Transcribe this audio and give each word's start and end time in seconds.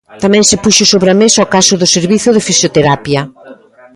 Tamén 0.23 0.43
se 0.49 0.57
puxo 0.63 0.83
sobre 0.93 1.09
a 1.11 1.19
mesa 1.23 1.45
o 1.45 1.51
caso 1.55 1.73
do 1.81 1.91
servizo 1.95 2.29
de 2.33 2.45
Fisioterapia. 2.47 3.21